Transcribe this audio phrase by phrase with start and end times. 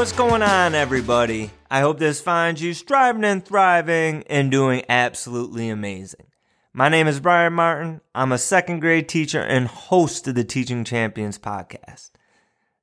[0.00, 1.50] What's going on, everybody?
[1.70, 6.24] I hope this finds you striving and thriving and doing absolutely amazing.
[6.72, 8.00] My name is Brian Martin.
[8.14, 12.12] I'm a second grade teacher and host of the Teaching Champions podcast.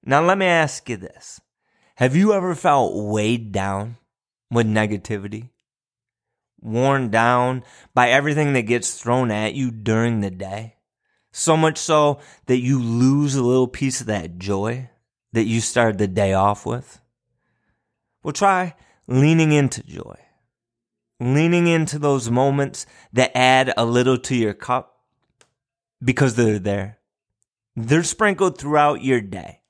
[0.06, 1.42] Now, let me ask you this
[1.96, 3.98] Have you ever felt weighed down
[4.52, 5.50] with negativity?
[6.62, 7.64] Worn down
[7.96, 10.76] by everything that gets thrown at you during the day?
[11.32, 14.92] So much so that you lose a little piece of that joy
[15.34, 17.02] that you started the day off with?
[18.24, 18.76] Well, try
[19.08, 20.20] leaning into joy.
[21.20, 24.98] Leaning into those moments that add a little to your cup
[26.04, 27.00] because they're there.
[27.76, 29.62] They're sprinkled throughout your day.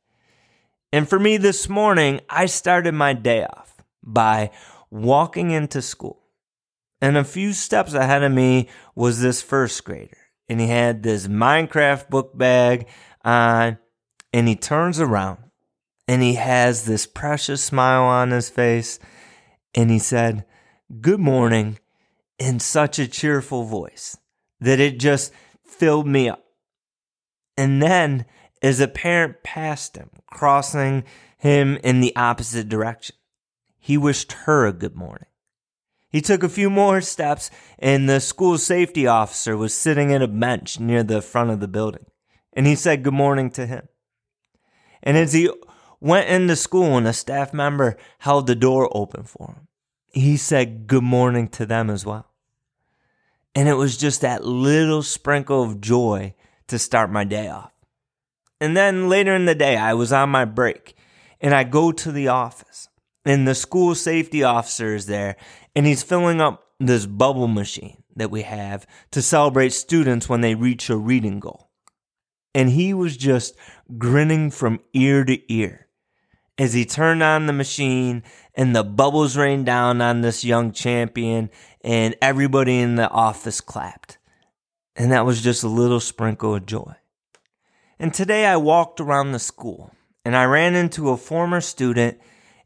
[0.92, 4.52] And for me this morning, I started my day off by
[4.90, 6.24] walking into school.
[7.02, 10.18] And a few steps ahead of me was this first grader.
[10.50, 12.88] And he had this Minecraft book bag
[13.24, 13.78] on.
[14.34, 15.40] And he turns around
[16.08, 19.00] and he has this precious smile on his face.
[19.76, 20.46] And he said,
[21.02, 21.80] Good morning,
[22.40, 24.18] in such a cheerful voice
[24.60, 25.34] that it just
[25.66, 26.44] filled me up.
[27.58, 28.26] And then,
[28.62, 31.04] as a parent passed him, crossing
[31.38, 33.16] him in the opposite direction,
[33.78, 35.28] he wished her a good morning.
[36.10, 40.28] He took a few more steps, and the school safety officer was sitting at a
[40.28, 42.06] bench near the front of the building.
[42.54, 43.88] And he said good morning to him.
[45.04, 45.50] And as he
[46.00, 49.68] went into school and a staff member held the door open for him.
[50.12, 52.32] He said good morning to them as well.
[53.56, 56.36] And it was just that little sprinkle of joy
[56.68, 57.72] to start my day off.
[58.60, 60.96] And then later in the day, I was on my break
[61.42, 62.90] and I go to the office
[63.26, 65.36] and the school safety officer is there
[65.76, 70.56] and he's filling up this bubble machine that we have to celebrate students when they
[70.56, 71.70] reach a reading goal.
[72.54, 73.56] And he was just
[73.98, 75.87] grinning from ear to ear
[76.58, 78.24] as he turned on the machine
[78.56, 81.50] and the bubbles rained down on this young champion
[81.82, 84.18] and everybody in the office clapped.
[84.96, 86.96] And that was just a little sprinkle of joy.
[88.00, 89.92] And today I walked around the school
[90.26, 92.20] and I ran into a former student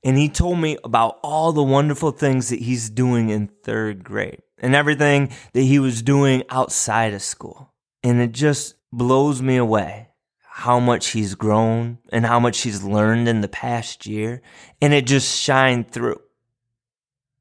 [0.03, 4.41] and he told me about all the wonderful things that he's doing in third grade
[4.57, 7.73] and everything that he was doing outside of school.
[8.03, 10.10] And it just blows me away
[10.53, 14.41] how much he's grown and how much he's learned in the past year.
[14.81, 16.19] And it just shined through.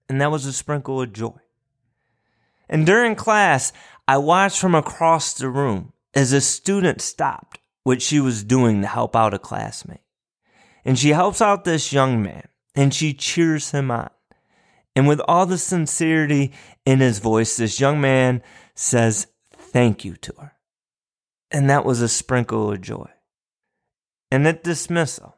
[0.09, 1.37] And that was a sprinkle of joy.
[2.69, 3.73] And during class,
[4.07, 8.87] I watched from across the room as a student stopped what she was doing to
[8.87, 10.05] help out a classmate.
[10.85, 12.47] And she helps out this young man
[12.77, 14.11] and she cheers him on.
[14.95, 16.53] And with all the sincerity
[16.87, 18.41] in his voice, this young man
[18.77, 20.53] says thank you to her.
[21.51, 23.11] And that was a sprinkle of joy.
[24.31, 25.37] And at dismissal,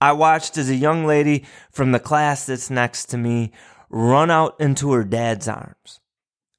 [0.00, 3.52] I watched as a young lady from the class that's next to me
[3.90, 6.00] run out into her dad's arms.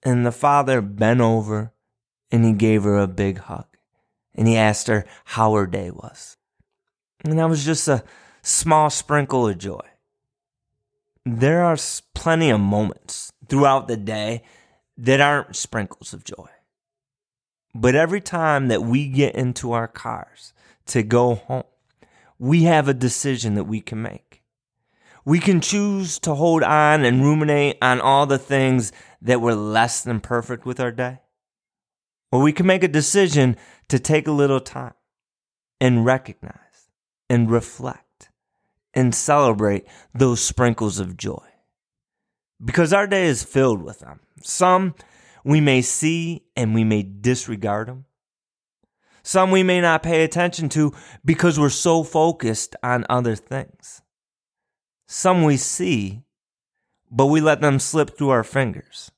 [0.03, 1.73] And the father bent over
[2.31, 3.65] and he gave her a big hug.
[4.35, 6.37] And he asked her how her day was.
[7.25, 8.03] And that was just a
[8.41, 9.85] small sprinkle of joy.
[11.25, 11.77] There are
[12.15, 14.43] plenty of moments throughout the day
[14.97, 16.47] that aren't sprinkles of joy.
[17.75, 20.53] But every time that we get into our cars
[20.87, 21.63] to go home,
[22.37, 24.41] we have a decision that we can make.
[25.25, 28.91] We can choose to hold on and ruminate on all the things
[29.21, 31.19] that were less than perfect with our day.
[32.31, 33.57] Or we can make a decision
[33.89, 34.93] to take a little time
[35.81, 36.89] and recognize
[37.29, 38.29] and reflect
[38.93, 41.45] and celebrate those sprinkles of joy.
[42.63, 44.19] Because our day is filled with them.
[44.41, 44.95] Some
[45.43, 48.05] we may see and we may disregard them.
[49.23, 50.93] Some we may not pay attention to
[51.23, 54.01] because we're so focused on other things.
[55.07, 56.23] Some we see,
[57.11, 59.11] but we let them slip through our fingers.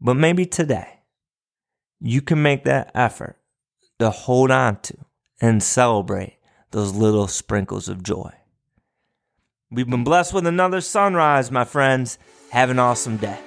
[0.00, 1.00] But maybe today,
[2.00, 3.38] you can make that effort
[3.98, 4.96] to hold on to
[5.40, 6.38] and celebrate
[6.70, 8.32] those little sprinkles of joy.
[9.70, 12.18] We've been blessed with another sunrise, my friends.
[12.50, 13.38] Have an awesome day.